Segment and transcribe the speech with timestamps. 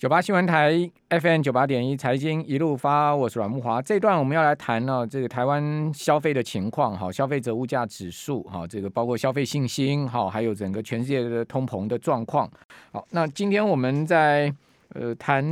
[0.00, 3.82] 九八新闻台 FM 九八点一财经一路发，我是阮慕华。
[3.82, 12.50] 这一段我们要来谈呢，这个台湾消费的情况，哈，消费者物价指数，哈，这个包括消费信心，哈，还有整个全世界的通膨的状况。
[12.90, 14.50] 好，那今天我们在
[14.94, 15.44] 呃谈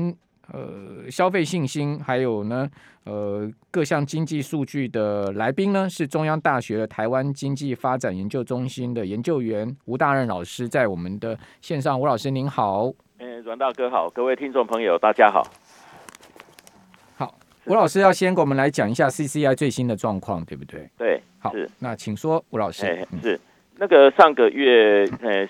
[0.50, 2.66] 呃消费信心，还有呢
[3.04, 12.90] 呃各项经济数据的来宾呢，是中央大学的台湾经济发展研究中心的研究员吴大任老师，在我们的线上，吴老师您好。
[13.44, 15.46] 阮大哥好，各位听众朋友大家好。
[17.16, 17.32] 好，
[17.66, 20.88] 吴老师要先给我们来讲一下 CCI 最新的状况，对不对？
[20.98, 21.70] 对，好，是。
[21.78, 23.06] 那请说，吴老师。
[23.22, 23.38] 是。
[23.76, 25.46] 那个上个月，呃，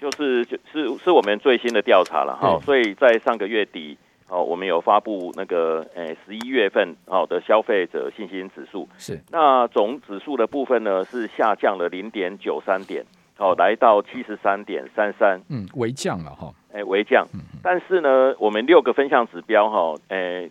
[0.00, 3.96] 就是就是是我们最新的调查了哈，所以在上个月底，
[4.26, 9.20] 哦，我们有发布那个呃十一月份好的消费者信心指数，是。
[9.30, 13.04] 那总指数的部分呢是下降了零点九三点，
[13.38, 16.52] 好，来到七十三点三三，嗯，微降了哈。
[16.72, 17.24] 哎，微降，
[17.62, 20.50] 但是呢，我们六个分项指标哈，哎，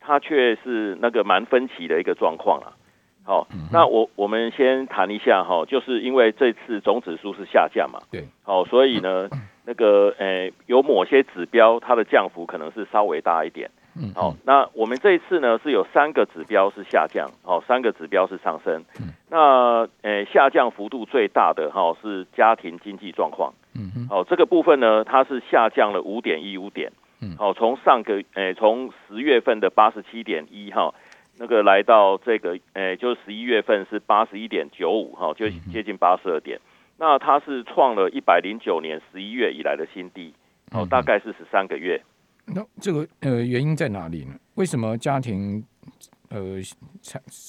[0.00, 2.74] 它却是那个蛮分歧的一个状况啊。
[3.22, 9.28] 好，那我我们先谈一下哈，就是因为这次总指数是下降嘛，对，好，所以呢，
[9.64, 13.70] 那个哎，有某些指标它的降幅可能是稍微大一点。
[14.00, 18.84] 嗯，好，那我们这一次呢是有三个指标是下降，好，三个指标是上升。
[19.28, 23.52] 那呃，下降幅度最大的哈是家庭经济状况。
[23.74, 26.92] 嗯哼，好，这个部分呢，它是下降了五点一五点。
[27.20, 30.94] 嗯，好，从上个呃，从十月份的八十七点一哈，
[31.38, 36.60] 那个来到这个诶，就十一月份是八十一点九五哈，就接近八十二点。
[36.96, 40.32] 那它是创了一百零九年十一月以来的新低，
[40.70, 42.00] 哦，大概是十三个月。
[42.54, 44.34] 那这个呃原因在哪里呢？
[44.54, 45.62] 为什么家庭
[46.30, 46.60] 呃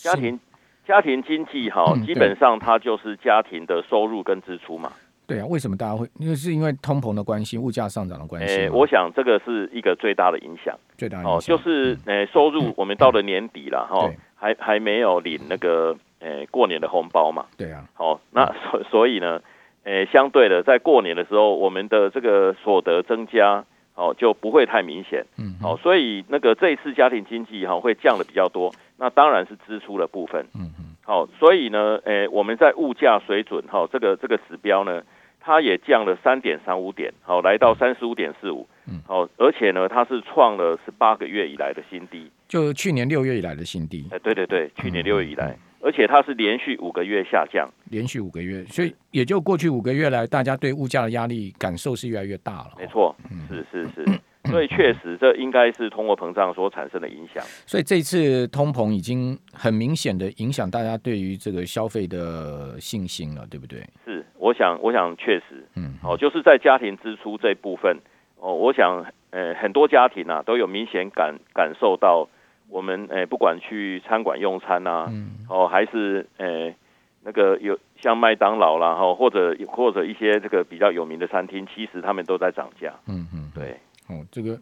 [0.04, 0.40] 家庭
[0.86, 4.92] 家庭经济哈，基本上它就是家庭的收入跟支出嘛。
[5.28, 6.08] 对啊，为什么大家会？
[6.18, 8.56] 因为是因为通膨的关系，物价上涨的关系。
[8.56, 10.76] 诶，我想这个是一个最大的影响。
[10.98, 17.46] 最大的影响就是诶收入，我们到了年底了哈， 还还没有领那个诶过年的红包嘛。
[17.56, 17.88] 对啊。
[17.94, 19.40] 好，那所所以呢，
[19.84, 23.64] 诶相对的，在过年的时候，我们的这个所得增加。
[24.00, 25.26] 哦，就不会太明显。
[25.38, 30.46] 嗯，好，所以那个这一次家庭经济哈会降的比较多，那当然是支出的部分。
[30.56, 35.04] 嗯嗯，好，所以呢，诶，我们在物价水准哈这个这个指标呢，
[35.42, 38.66] 它也降了三点三五点，好，来到三十五点四五。
[38.88, 44.08] 嗯，好，而且呢，它是创了十八个月以来的新低，就去年六月以来的新低。
[44.12, 45.58] 哎，对对对，去年六月以来。
[45.82, 52.72] 而且它是连续五个月下降，连续五个月，所以也就过去五个月来，大家对物价的压力感受是越来越大了。
[52.78, 53.16] 没错，
[53.48, 54.06] 是是是，
[54.52, 57.42] 所以确实这应该是通货膨胀所产生的影响。
[57.66, 63.80] 所以这次通膨已经很明显的影响大家对于这个消费的信心了，对不对？
[64.06, 67.98] 是，我想，我想确实，嗯，哦，就是在家庭支出这部分，
[68.38, 72.28] 哦，我想，呃，很多家庭啊都有明显感感受到。
[72.70, 76.76] 我们诶、欸，不管去餐馆用餐啊，嗯、哦，还是诶、欸，
[77.24, 82.94] 那个有像麦当劳啦，哈，或者或者一些这个比较有名的餐厅，其实他们都在涨价。
[83.08, 83.78] 嗯嗯，对。
[84.08, 84.60] 哦，这个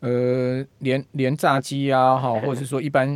[0.00, 3.08] 呃，连连炸鸡啊，哈，或者是说一般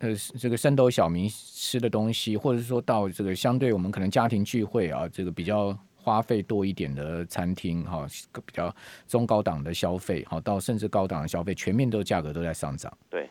[0.00, 8.74] 呃这个圣斗小民吃的东西，或者是说到这个相对我们可能家庭聚会啊，这个比较花费多一点的餐厅，哈，比较
[9.06, 12.92] 中高档的消费，好，到甚至高档的消费，全面都价格都在上涨。
[13.08, 13.26] 对。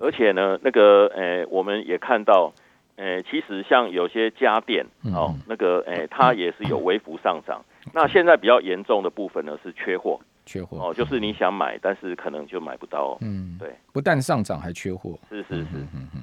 [0.00, 2.52] 而且呢，那个诶、欸，我们也看到，
[2.96, 7.64] 诶、欸，其实像有些家电，哦，那个诶、欸，它也是有微幅上涨。
[7.92, 13.18] 那现在比较严重的部分呢，是缺货，缺货哦，就是你想买，但是可能就买不到。
[13.20, 15.18] 嗯，对，不但上涨，还缺货。
[15.28, 16.22] 是是是，嗯嗯。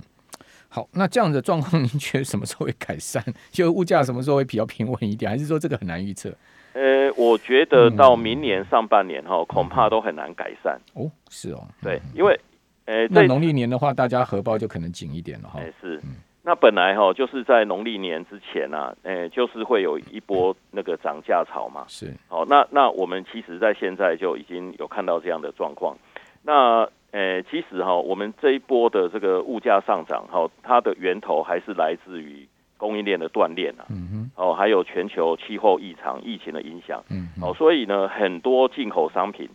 [0.69, 3.23] 好，那这样的状况， 您觉得什么时候会改善？
[3.51, 5.29] 就物价什么时候会比较平稳一点？
[5.29, 6.33] 还是说这个很难预测？
[6.73, 10.79] 呃，我觉得到明年上半年哈，恐怕都很难改善。
[10.93, 12.39] 哦，是哦，对，因为。
[12.89, 15.59] 欸、那农历年的话，大家荷包就可能紧一点了哈。
[15.59, 16.01] 哎，是，
[16.41, 21.85] 那本来哈就是在农历年之前啊，哎、欸，就是会有一波那个涨价潮嘛。
[21.87, 25.95] 是，好，那那我们其实在现在就已经有看到这样的状况。
[26.41, 26.81] 那，
[27.11, 32.47] 哎、欸，其实哈，我们这一波的这个物价上涨哈，它的源头还是来自于
[32.77, 33.85] 供应链的断裂啊。
[33.89, 34.31] 嗯哼。
[34.35, 37.03] 哦，还有全球气候异常、疫情的影响。
[37.11, 37.27] 嗯。
[37.39, 39.47] 哦，所以呢，很多进口商品。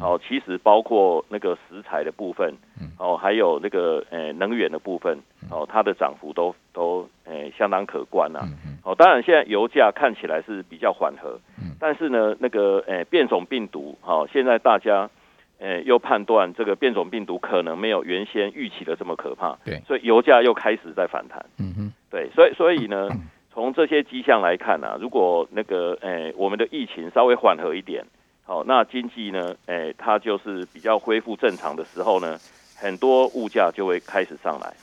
[0.00, 2.54] 哦，其实包括那个食材的部分，
[2.98, 5.18] 哦，还有那个呃能源的部分，
[5.50, 8.40] 哦，它的涨幅都都呃相当可观呐。
[8.82, 11.38] 哦，当然现在油价看起来是比较缓和，
[11.78, 15.10] 但是呢，那个呃变种病毒，哦，现在大家
[15.58, 21.44] 呃又判断这个变种病毒可能没有原先预期的这么可怕，对，所以油价又开始在反弹。
[21.58, 23.08] 嗯哼，对，所以所以呢，
[23.52, 28.04] 从这些迹象来看啊，如果那个呃我们的疫情稍微缓和一点。
[28.50, 32.36] 好，那经济呢，哎，它就是比较恢复正常的时候呢，
[32.74, 34.74] 很多物价就会开始上来。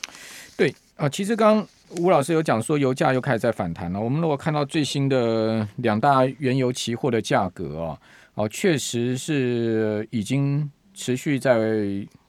[0.55, 1.67] 对啊，其实刚刚
[1.99, 3.99] 吴老师有讲说，油价又开始在反弹了。
[3.99, 7.99] 我们如果看到最新的两大原油期货的价格啊，
[8.35, 11.61] 哦，确实是已经持续在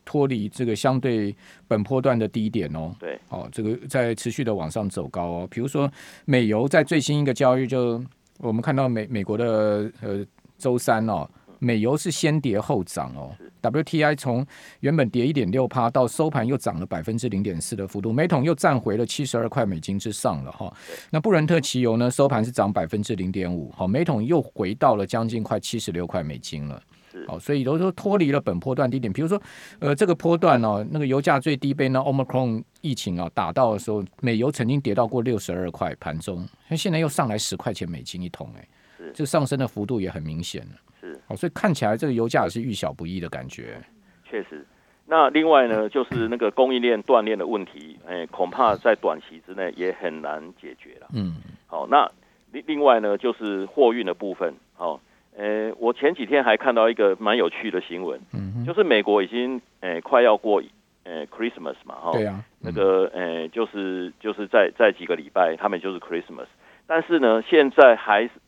[0.05, 1.33] 脱离这个相对
[1.69, 2.93] 本波段的低点哦。
[2.99, 5.49] 对，哦，这个在持续的往上走高哦。
[5.49, 5.89] 比如说
[6.25, 8.03] 美油在最新一个交易就
[8.39, 10.27] 我们看到美美国的呃。
[10.59, 11.29] 周三哦，
[11.59, 13.35] 美油是先跌后涨哦。
[13.61, 14.47] WTI 从
[14.81, 20.73] 原本跌一点六趴到收盘又涨了百分之零点四的幅度，每桶又站回了七十二块美金之上了哈。
[21.11, 26.81] 那布伦特汽油呢，收盘是涨百分之零点五，好，每桶又回到了将近快七十六块美金了。
[27.27, 29.13] 好，所以都说脱离了本波段低点。
[29.13, 29.41] 比如说，
[29.81, 38.69] 呃，这个波段哦，那个油价最低被那 Omicron 疫情啊打到的时候，美油曾经跌到过六十二块盘中，那现在又上来十块钱美金一桶哎。
[39.15, 43.81] 这上升的幅度也很明显了，是哦，所以看起来这个油价也是遇小不易的感觉。
[44.25, 44.65] 确实，
[45.07, 51.09] 那另外呢，就是那个供应链断裂的问题，哎，恐怕在短期之内也很难解决了。
[51.15, 52.11] 嗯，好，那
[52.53, 54.55] 另另外呢，就是货运的部分。
[54.75, 55.01] 好，
[55.37, 60.63] 呃，我前几天还看到一个蛮有趣的新闻，嗯，就是美国已经呃快要过
[61.05, 66.49] 呃 Christmas 嘛，哈，对啊，那个呃就是就是在在几个礼拜，他们就是 Christmas，
[66.87, 68.31] 但是呢，现在还是。
[68.31, 68.48] 还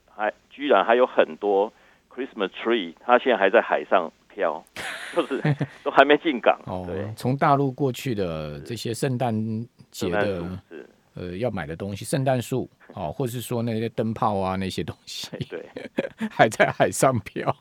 [0.51, 1.73] 居然还有很多
[2.13, 4.63] Christmas tree，它现在还在海上飘，
[5.17, 5.41] 就是
[5.83, 6.59] 都还没进港。
[6.67, 6.87] 哦，
[7.17, 9.35] 从大陆过去的这些圣诞
[9.91, 10.45] 节的
[11.15, 15.65] 呃要买的东西，圣诞树哦，或是说那些灯泡啊那些东西， 对，
[16.31, 17.55] 还在海上飘。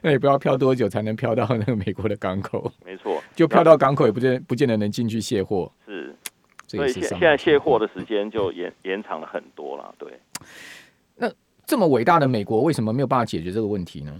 [0.00, 2.72] 那也不知道漂多久才能漂到那个美国的港口。
[2.84, 5.70] 没错，就漂到港口也不见不见得能进去卸货。
[5.84, 6.16] 是，
[6.66, 9.94] 所以现现在卸货的时间就延延长了很多了。
[9.98, 10.46] 对，那。
[11.66, 14.16] 这么伟大的美国，为什么没有办法解决这个问题呢？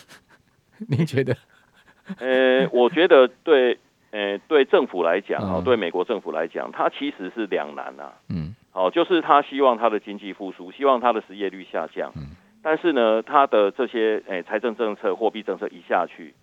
[0.88, 1.36] 你觉得？
[2.18, 3.78] 呃，我觉得对，
[4.10, 8.12] 呃，对政府来讲，哦，对美国政府来讲，它其实是两难啊。
[8.28, 8.56] 嗯。
[8.70, 12.10] 好，就是他希望他的经济复苏，希望他的失业率下降。
[12.16, 12.30] 嗯。
[12.62, 16.34] 但是呢，他的这些，诶，财政政策、货币政策一下去，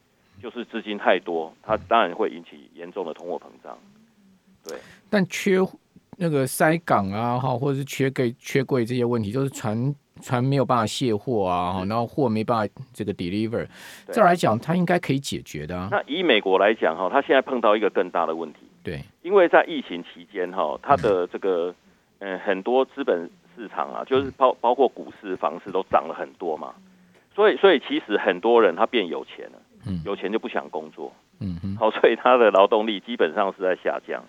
[0.41, 3.77] 就是资金太多，它当然会引起严重的通货膨胀。
[4.63, 4.77] 对。
[5.09, 5.57] 但缺
[6.17, 9.93] 那个塞港啊，哈，或者是缺柜、缺柜这些问题，就是船。
[10.21, 13.65] 船没有办法卸货啊，然后货没办法这个 deliver，
[14.11, 15.87] 这来讲，它应该可以解决的啊。
[15.91, 21.73] 那以美国来讲哈，它现在碰到一个更大的问题，对，因为在疫情期间哈，它的这个
[22.19, 26.73] 嗯、呃、很多资本市场啊，就是包包括股市、房市都涨了很多嘛，
[27.35, 34.23] 所以所以其实很多人他变有钱了，嗯，有钱就不想工作，嗯嗯，好，所以他的劳动力基本上是在下降。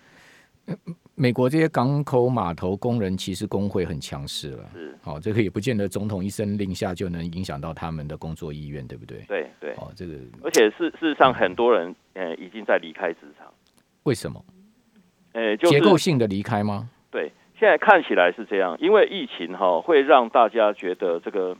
[1.21, 9.19] 美国这些港口码头工人其实工会很强势了，是，好，这个也不见得总统一声令下就能影响到他们的工作意愿，对不对？
[9.27, 10.13] 对对，哦，这个，
[10.43, 13.45] 而且事事实上很多人呃已经在离开职场，
[14.01, 14.43] 为什么？
[15.33, 16.89] 呃，就是、结构性的离开吗？
[17.11, 21.55] 对，现在看起来是这样，因为疫情哈、哦、会让大家觉得这个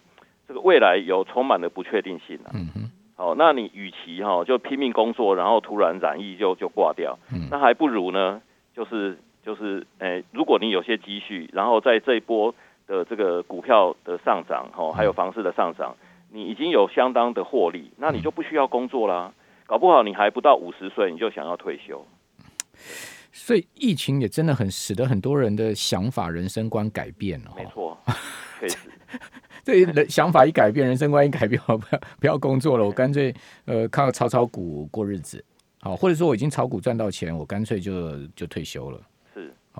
[0.47, 8.41] 这个未来有充满了不确定性、啊、嗯哼，哦，那你与其哈、哦、就拼命工作，然后突然染疫就就挂掉，嗯，那还不如呢，
[8.75, 9.19] 就是。
[9.43, 12.53] 就是，诶、欸，如果你有些积蓄，然后在这一波
[12.87, 15.95] 的这个股票的上涨，哈，还有房市的上涨，
[16.31, 19.33] 你已经有相当的获利，那你就不需要工作啦。
[19.65, 22.05] 搞不好你还不到五十岁，你就想要退休。
[23.31, 27.51] 所以疫情也真的很使得很多人的想法、人生观改变了。
[27.55, 27.97] 没错，
[28.59, 28.77] 确实，
[29.63, 33.33] 这人想法一改变，人生观一改变，我不要不要工作了， 我干脆
[33.65, 35.43] 呃靠炒炒股过日子，
[35.79, 38.99] 好，或者说我已经炒股赚到钱，我干脆就就退休了。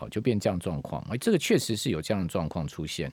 [0.02, 3.12] 好，就变这样状况，哎，这个确实是有这样的状况出现，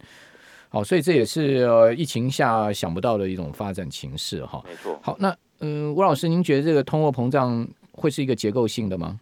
[0.71, 4.63] 好，所以这也是呃疫情下想不到的一种发展情势哈。
[4.67, 4.99] 没错。
[5.03, 9.21] 好，那嗯，吴老师，您觉得这个通货膨胀会是一个结构性的吗？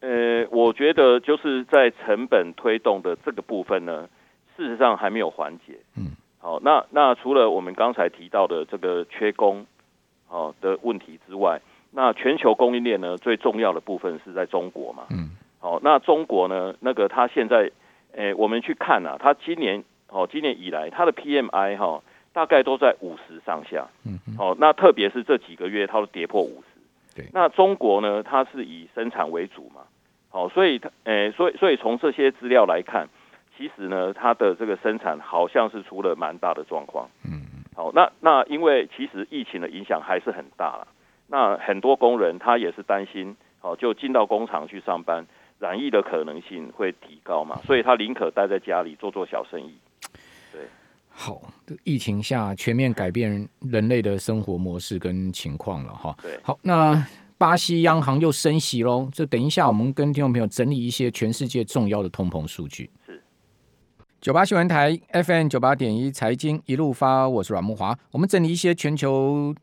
[0.00, 4.08] 呃，我觉得就是在成本推动的这个部分呢，
[4.56, 5.78] 事实上还没有缓解。
[5.94, 6.16] 嗯。
[6.40, 9.64] 好，那那除了我们刚才提到的这个缺工
[10.26, 11.60] 好的问题之外，
[11.92, 15.04] 那全球供应链呢，最重要的部分是在中国嘛。
[15.10, 15.21] 嗯。
[15.62, 16.74] 好，那中国呢？
[16.80, 17.70] 那个它现在，
[18.16, 22.02] 诶、欸，我们去看啊，它今年，哦，今年以来，它的 PMI 哈、哦，
[22.32, 23.86] 大概都在五十上下。
[24.04, 24.36] 嗯嗯。
[24.36, 27.22] 好、哦，那特别是这几个月，它都跌破五十。
[27.22, 27.26] 对。
[27.32, 28.24] 那中国呢？
[28.24, 29.82] 它是以生产为主嘛。
[30.30, 33.06] 好、哦，所以它，诶、欸，所以，所以从这些资料来看，
[33.56, 37.08] 其实呢，它的这个生产好像是出了蛮大的状况。
[37.24, 37.62] 嗯嗯。
[37.76, 40.88] 好，那那因为其实疫情的影响还是很大了。
[41.28, 45.24] 那很多工人他也是担心，哦，就进到工厂去上班。
[45.62, 49.72] 染疫的可能性会提高嘛，所以他宁可待在家里做做小生意。
[50.50, 50.62] 对，
[51.08, 51.40] 好，
[51.84, 56.16] 疫情下全面改变人类的生活模式跟情况了哈。
[56.20, 57.06] 对，好，那
[57.38, 59.08] 巴西央行又升息喽。
[59.12, 62.90] 这等一下，我们跟听众朋友整理一些全世界重要的通膨数据。
[63.06, 63.22] 是，
[64.20, 69.54] 九八新闻台 FM 九八点一财经一路发，我是阮木华，我们整理一些全球。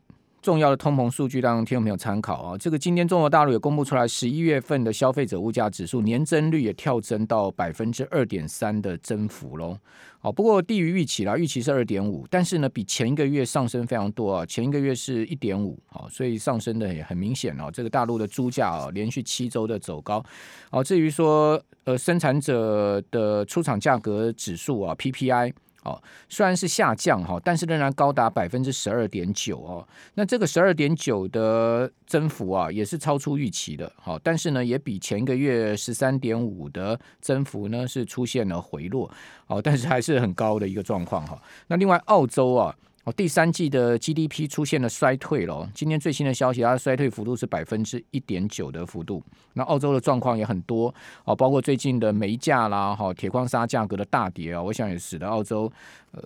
[0.42, 9.76] 重要的通膨数据让听众朋友参考啊，这个今天中国大陆也公布出来，十一月份的消费者物价指数年增率也跳增到百分之二点三的增幅喽。
[10.22, 17.70] 哦，不过低于预期啦，预期是二点五，但是呢，比前一个月上升非常多啊，前一个月是一点五，好，所以上升的也很明显哦。
[17.72, 20.22] 这个大陆的猪价哦，连续七周的走高。
[20.70, 25.52] 哦，至于说呃生产者的出厂价格指数啊 PPI。
[25.84, 29.86] 哦，虽然是下降哈，但是仍然高达百分之十二点九哦。
[30.14, 33.90] 那这个十二点九的增幅啊，也是超出预期的。
[33.96, 39.10] 好，但是呢，也比前一个月十三点五的增幅呢是出现了回落。
[39.46, 41.40] 哦，但是还是很高的一个状况哈。
[41.68, 42.74] 那另外，澳洲啊。
[43.12, 45.70] 第三季的 GDP 出现了衰退了。
[45.74, 49.22] 今天最新的消息，它的衰退幅度是百分之一点九的幅度。
[49.54, 55.70] 那澳洲的状况也很多哦，包括最近的煤价啦，哈，铁矿砂价格的大跌啊，我想也使得澳洲
[56.12, 56.22] 呃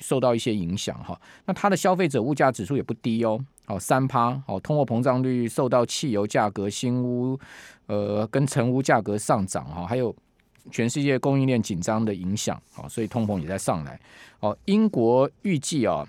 [0.00, 1.20] 受到一些影响哈。
[1.46, 7.38] 那它的消费者物价指数也不低哦，哦三趴哦，通货膨胀率受到汽油价格、新屋
[7.86, 10.14] 呃跟成屋价格上涨哈，还有。
[10.70, 14.00] 全世界供应链紧张的影响，好，所以通膨也在上来。
[14.38, 16.06] 哦，英国预计啊，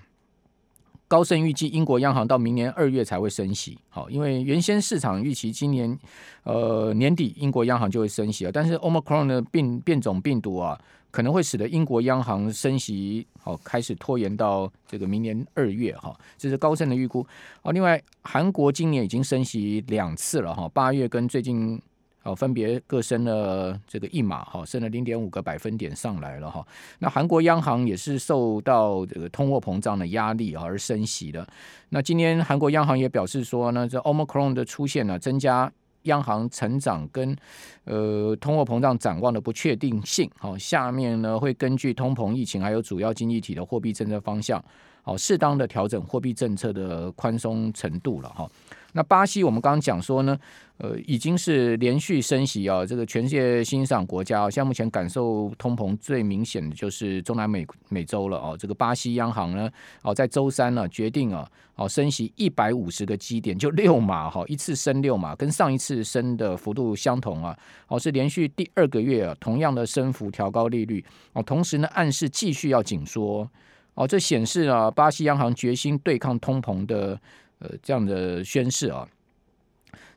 [1.14, 3.78] 高盛预计英国央行到明年二月才会升息。
[3.88, 5.96] 好，因为原先市场预期今年
[6.42, 10.76] 呃年底英国央行就会升息了，但是 Omicron 的变变种病毒啊，
[11.12, 17.24] 可能会使得英国央行升息好开始拖延到这个明年二月哈，这是高盛的预估。
[17.62, 21.80] 哦，另外韩国今年已经升息两次了哈，八月跟最近。
[22.24, 26.66] 哦，分别各升了这个一码，哈，升了零点五个百分点上来了哈。
[27.00, 31.46] 那韩国央行也是受到这个通货膨胀的压力而升息的。
[31.90, 35.72] 那今天韩国央行也表示说呢，这 Omicron 的出现呢，增加
[36.04, 37.36] 央行成长跟
[37.84, 40.30] 呃通货膨胀展望的不确定性。
[40.38, 44.64] 好，下面呢会根据通膨、疫情还有主要经济体的货币政策方向，
[45.04, 48.50] 好，适当的调整货币政策的宽松程度了哈。
[48.94, 50.38] 那巴西，我们刚刚讲说呢，
[50.78, 52.86] 呃，已经是连续升息啊。
[52.86, 58.56] 这个全世界新兴市场国家啊，像目前感受通膨最明显的就是中南美美洲了哦。
[58.58, 59.70] 这个巴西央行呢，
[60.04, 61.46] 哦，在周三呢决定啊，
[61.76, 67.58] 哦，升息一百五十个基点，就六码哈，一次升六码，跟上一次升的幅度相同啊。
[67.88, 73.50] 哦，是连续第二个月啊，同样的升幅调高利率哦，同时呢，暗示继续要紧缩
[73.96, 74.08] 哦。
[74.08, 77.20] 这显示啊，巴西央行决心对抗通膨的。
[77.60, 79.08] 呃，这样的宣示啊，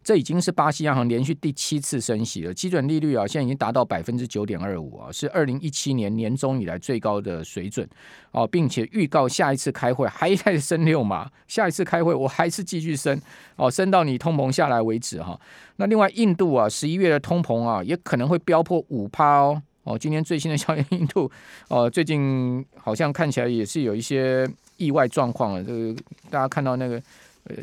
[0.02, 2.52] 这已经是巴西央行连续第七次升息了。
[2.52, 7.88] 基准利率啊，现在已经达到百分之九点二五啊，是二零一七年年中以来最高的水准
[8.33, 13.16] 哦，并且预告下一次开会还在升六嘛，下一次开会我还是继续升
[13.54, 15.38] 哦，升到你通膨下来为止哈。
[15.76, 19.62] 那另外，印度啊，十一月的通膨啊，也可能会飙破五趴哦。
[19.87, 21.31] 哦，今天最新的消息，印度
[21.69, 25.64] 哦，最近好像看起来也是有一些意外状况了。
[25.64, 25.95] 这个
[26.28, 27.02] 大家看到那个。
[27.49, 27.55] 呃，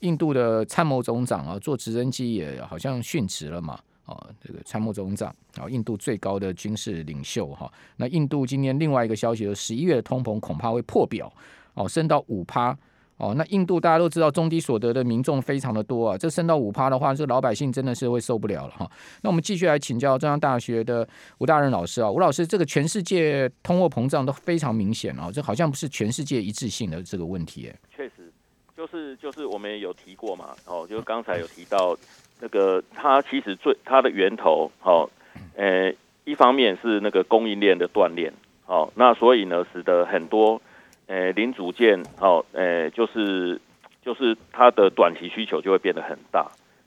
[0.00, 3.78] 印度的参谋总长啊，坐直升机也好像殉职了嘛？
[4.06, 7.72] 哦，这个参谋总长然后，印度最高的军事领袖哈。
[7.98, 11.32] 那印度今年另外一个消息，十一月的通膨恐怕会破表
[11.74, 12.76] 哦，升到五趴
[13.18, 13.34] 哦。
[13.34, 18.90] 那印度大家都知道，中低所得的民众非常的多啊，这升到五趴的话，这老百姓真的是会受不了了哈。
[19.22, 21.06] 那我们继续来请教中央大学的
[21.38, 28.12] 吴大任老师啊，吴老师，这个全世界通货膨胀都非常明显啊，这好像不是全世界一致性的这个问题，确实。
[28.76, 31.98] 就是就是我们有提过嘛，哦，就刚才有提到
[32.38, 35.10] 那个它其实最它的源头，哦，
[35.56, 35.92] 呃，
[36.24, 38.32] 一方面是那个供应链的断裂，
[38.66, 40.62] 哦，那所以呢，使得很多
[41.08, 43.60] 呃零组件，哦，呃，就是
[44.00, 46.46] 就是它的短期需求就会变得很大，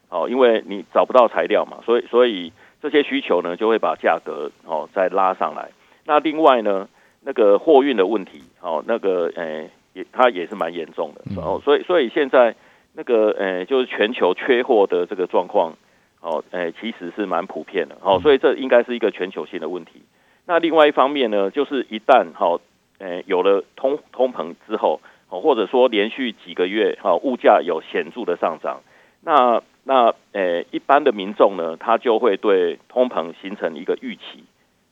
[0.10, 5.72] 哦，因为你找不到材料嘛，所以所以这些需求呢就会把价格哦再拉上来。
[6.06, 6.88] 那另外呢，
[7.20, 9.68] 那个货运的问题，哦，那个呃。
[9.94, 12.56] 也，它也是蛮严重的，然后，所以，所以现在
[12.94, 15.74] 那个，呃，就是全球缺货的这个状况，
[16.22, 20.02] 哦，呃，其实是蛮普遍的，哦，所以这应该是一个全球性的问题。
[20.46, 22.58] 那另外一方面呢，就是一旦，哈，
[23.02, 28.82] 呃，有了通通膨之后，哦，或者说连续几个月，哈，物价有显著的上涨，
[29.22, 34.44] 那，那，呃，一般的民众呢，他就会对通膨形成一个预期，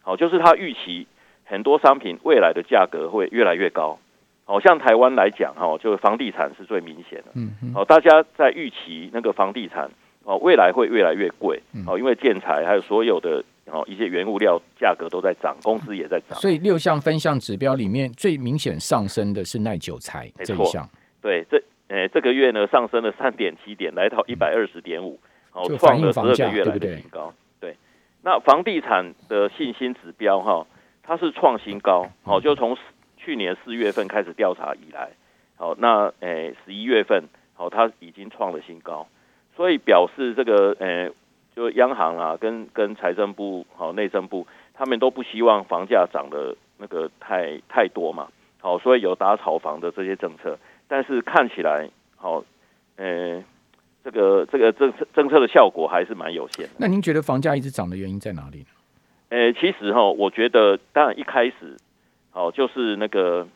[0.02, 1.06] 好，就是他预期
[1.46, 4.00] 很多商品未来的价格会越来越高。
[4.46, 7.26] 好像台湾来讲，哈，就是房地产是最明显的。
[7.36, 9.92] 嗯，好，大家在预期那个房地产
[10.24, 11.62] 哦，未来会越来越贵。
[11.86, 16.38] 哦，因为建材还有所有的哦一些原物料价格都在涨，工资也在涨。
[16.40, 20.88] 所以六项分项指标里面最明显上升的是耐久材这一项。
[21.22, 25.20] 对，这呃这个月呢上升了三点七点，来到一百二十点五，
[25.52, 27.34] 哦创了十二个月来的新高。
[27.60, 27.78] 对，对，
[28.24, 30.66] 那房地产的信心指标哈，
[31.04, 32.78] 它是创新高，哦就从
[33.18, 35.10] 去年四月份开始调查以来，
[35.56, 37.24] 好那诶十一月份，
[37.54, 39.08] 好它已经创了新高。
[39.56, 41.12] 所以表示这个，呃，
[41.56, 48.28] 就央行啊，跟跟财政部、好内政部，他们都不希望房价涨得那个太太多嘛，
[48.62, 52.44] 好，所以有打炒房的这些政策，但是看起来，好，
[52.96, 53.44] 呃，
[54.04, 56.72] 这个这个政策政策的效果还是蛮有限的。
[56.78, 58.66] 那您觉得房价一直涨的原因在哪里呢？
[59.30, 61.78] 呃，其实哈，我觉得当然一开始，
[62.32, 63.48] 好，就是那个，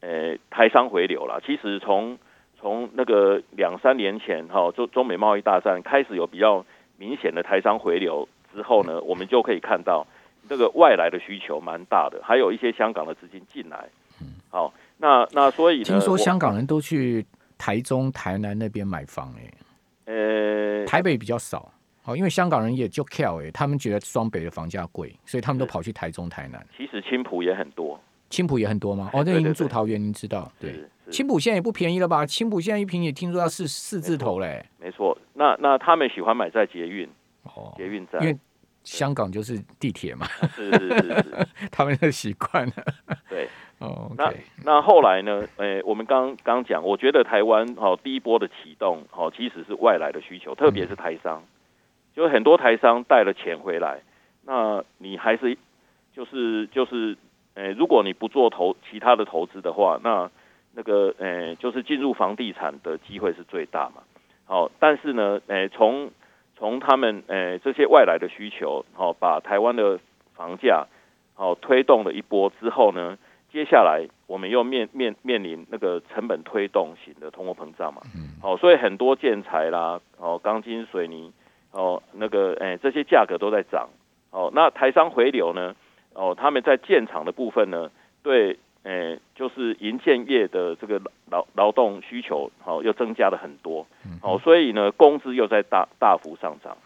[0.00, 1.40] 呃，台商回流了。
[1.46, 2.18] 其实从
[2.58, 6.66] 从那个两三年前哈，中中美贸易大战开始有比较
[7.00, 10.06] 明显的台商回流之后呢，我们就可以看到
[10.46, 13.88] 这个外来的需求蛮大的，还有一些香港的资金进来。
[14.50, 17.24] 好，那那所以呢，听说香港人都去
[17.56, 21.72] 台中、台南那边买房哎、欸，呃，台北比较少。
[22.02, 26.66] 好，因为香港人也就 care 哎，他们觉得双北的房价贵，所以他们都跑去台中、台南。
[26.76, 27.98] 其实青浦也很多。
[28.28, 29.10] 青浦也很多吗？
[29.12, 30.50] 哦，那您住桃园，您知道。
[30.58, 32.24] 对，青浦现在也不便宜了吧？
[32.24, 34.64] 青浦现在一瓶也听说要四四字头嘞。
[34.78, 37.08] 没错，那那他们喜欢买在捷运
[37.42, 38.38] 哦，捷运站，因为
[38.84, 40.26] 香港就是地铁嘛。
[40.54, 42.72] 是是是是， 他们的习惯了。
[43.28, 43.48] 对，
[43.78, 44.32] 哦，那
[44.64, 45.42] 那后来呢？
[45.56, 51.42] 诶，我们刚刚讲，我觉得台湾哦，第一波的启动哦，其实是外来的需求，特别是台商，
[52.14, 54.00] 就很多台商带了钱回来，
[54.44, 55.58] 那你还是
[56.14, 57.16] 就是就是。
[57.54, 60.30] 诶，如果你不做投其他的投资的话，那
[60.74, 64.02] 那个诶，就是进入房地产的机会是最大嘛。
[64.46, 66.10] 好，但是呢，诶，从
[66.56, 69.98] 从他们诶这些外来的需求，好，把台湾的
[70.34, 70.86] 房价
[71.34, 73.16] 好推动了一波之后呢，
[73.52, 78.02] 接下来我们又面面面临那个成本推动型的通货膨胀嘛。
[78.42, 81.32] 好，所以很多建材啦，哦，钢筋水泥，
[81.72, 83.88] 哦，那个诶这些价格都在涨。
[84.32, 85.74] 哦，那台商回流呢？
[86.14, 87.90] 哦，他们在建厂的部分呢，
[88.22, 93.86] 对，诶、欸，就是银建业的这个劳劳动需求，好、哦，又增加了很多，
[94.22, 96.76] 哦，所以呢，工资又在大大幅上涨，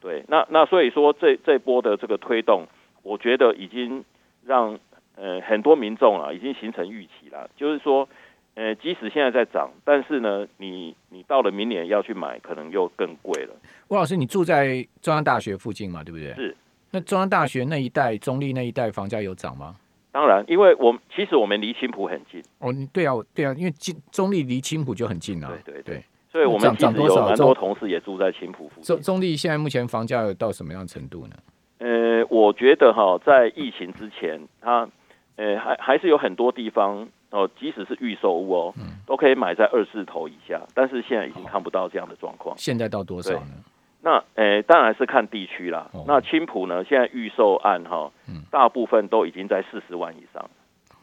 [0.00, 2.66] 对，那那所以说这这波的这个推动，
[3.02, 4.04] 我觉得已经
[4.44, 4.78] 让
[5.16, 8.06] 呃很多民众啊，已经形成预期了，就是说，
[8.54, 13.54] 呃，即使现在在涨，但是呢，你你到了明年要去买，可能又更贵了。
[13.88, 16.34] 吴老师，你住在中央大学附近嘛，对不对？
[16.34, 16.54] 是。
[16.90, 19.76] 那中央大学那一带、中立那一带房价有涨吗？
[20.12, 22.42] 当然，因为我其实我们离青浦很近。
[22.58, 25.52] 哦，对啊，对啊，因为近中立离青浦就很近啊。
[25.64, 28.84] 对对对，所以我们其实有蛮多同事也住在青浦附近。
[28.84, 31.36] 中中立现在目前房价有到什么样程度呢？
[31.78, 34.88] 呃，我觉得哈，在疫情之前，它
[35.36, 42.54] 呃还还是有很多地方哦，即使是预售屋哦，嗯、都可以买在二字头以下，但是现在已经看不到这样的状况。
[42.58, 43.52] 现在到多少呢？
[44.02, 45.88] 那诶、欸，当然是看地区啦。
[45.92, 46.82] 哦、那青浦呢？
[46.84, 50.50] 现在预售案哈，嗯、大部分都已经在四十万以上。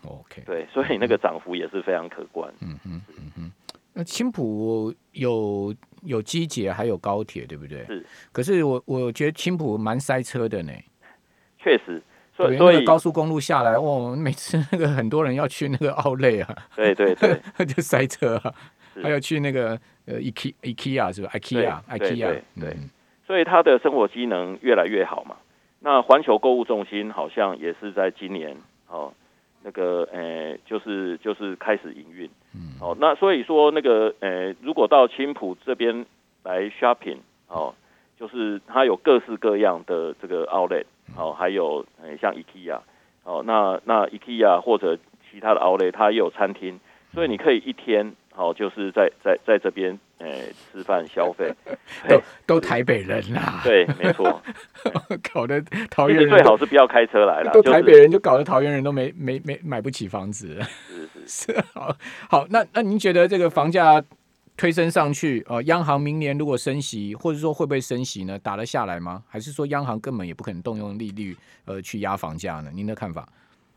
[0.07, 2.51] OK，对，所以那个涨幅也是非常可观。
[2.61, 3.51] 嗯嗯嗯嗯。
[3.93, 7.85] 那青浦有有机捷，还有高铁，对不对？
[7.85, 8.05] 是。
[8.31, 10.71] 可是我我觉得青浦蛮塞车的呢。
[11.59, 12.01] 确实，
[12.35, 16.55] 所以所以高速公路下来，哇，每次那个很多人要去那个奥莱啊。
[16.75, 18.53] 对对对， 就塞车啊。
[19.03, 22.75] 还要去那个呃，IKEA IKEA 是吧？IKEA IKEA 对，
[23.25, 25.35] 所以他的生活机能越来越好嘛。
[25.79, 28.57] 那环球购物中心好像也是在今年
[28.89, 29.13] 哦，
[29.63, 32.29] 那个呃，就是就是开始营运。
[32.55, 36.05] 嗯，哦，那所以说那个呃，如果到青浦这边
[36.43, 37.75] 来 shopping 哦，
[38.19, 42.79] 就是它有各式各样的这个 outlet 哦，还有呃像 IKEA
[43.23, 44.97] 哦，那那 IKEA 或者
[45.29, 46.79] 其他的 outlet 它也有餐厅，
[47.13, 48.13] 所以你可以一天。
[48.37, 50.27] 好，就是在在在这边，呃，
[50.71, 51.51] 吃饭消费，
[52.07, 54.39] 都都台北人啦，对，没错，
[55.33, 60.61] 搞得桃园人最好是不要开车来了，都台北人就搞得桃园人都没没没买不起房子，
[61.25, 61.97] 是 是是，好，
[62.29, 64.03] 好，那那您觉得这个房价
[64.55, 68.37] 推升上去，呃，央行明年如果升息，或者说会不会升息呢？
[68.37, 69.23] 打得下来吗？
[69.27, 72.69] 还是说央行根本也不可能动用利率，呃，去压房价呢？
[72.71, 73.27] 您的看法？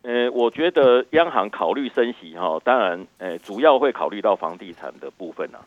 [0.02, 5.58] 呃，我觉得央行考虑升息哈，当然，呃，主要会考虑到房地产的部分呐。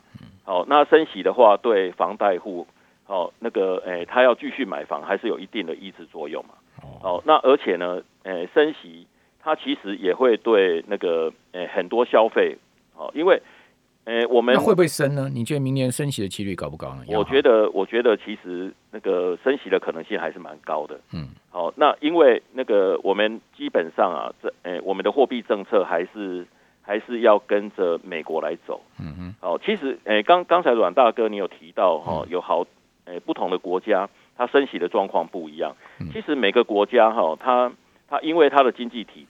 [0.44, 2.66] 好，那升息的话，对房贷户，
[3.06, 6.54] 哦，那个，呃，他要继续买房，还是有一定的抑制作用嘛。
[7.02, 9.06] 哦，那而且呢，呃，升息
[9.40, 12.56] 它其实也会对那个，呃，很多消费，
[12.96, 13.40] 哦，因为
[14.04, 15.30] 呃，我们会不会升呢？
[15.32, 17.04] 你觉得明年升息的几率高不高呢？
[17.08, 21.00] 我觉得，我觉得其实那个升息的可能性还是蛮高的。
[21.14, 26.46] 嗯，好，那因为那个我们基本上啊，这呃，我们的货币政策还是
[26.82, 28.82] 还是要跟着美国来走。
[29.00, 29.34] 嗯嗯。
[29.40, 32.66] 好，其实呃，刚刚才阮大哥你有提到哈、哦，有好
[33.06, 35.74] 呃不同的国家，它升息的状况不一样。
[36.12, 37.72] 其实每个国家哈、哦，它
[38.10, 39.26] 它因为它的经济体。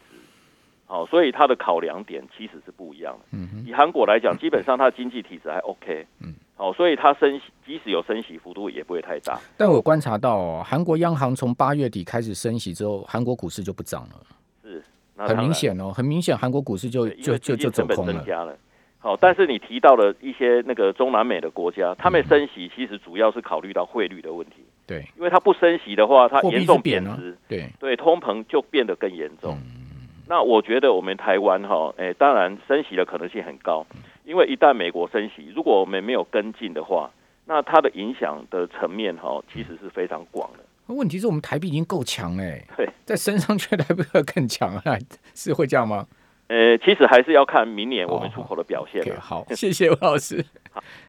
[0.87, 3.25] 好，所以它的考量点其实是不一样的。
[3.33, 6.07] 嗯哼，以韩国来讲，基本上它的经济体质还 OK。
[6.20, 9.40] 嗯，好，所以它升息，即使有升息幅度，也不会太大。
[9.57, 14.20] 但我观察到，哦，韩国央行从八月底开始升息之后，韩国股市就不涨了。
[14.62, 14.85] 是，
[15.16, 18.12] 很明显哦，很明显，韩国股市就就就就走空了。
[18.12, 18.57] 了。
[18.99, 24.57] 好，但是你提到了一些那个中南美的国家，他们升息其实主要是考虑到汇率的问题。
[24.87, 27.37] 对，因为它不升息的话，它严重贬值。
[27.49, 29.55] 对对，通膨就变得更严重。
[29.55, 29.84] 嗯
[30.26, 33.87] 那我觉得我们台湾哈，诶、欸，当然升息的可能性很高，
[34.24, 37.10] 因为一旦美国升息，如果我们没有跟进的话，
[37.46, 40.60] 那它的影响的层面哈，其实是非常广的。
[40.94, 44.96] 问题是我们台币已经够强哎，对，再升上去台币会更强啊，
[45.34, 46.06] 是会这样吗？
[46.48, 49.02] 呃，其实还是要看明年我们出口的表现。
[49.18, 50.44] 好，谢谢吴老师。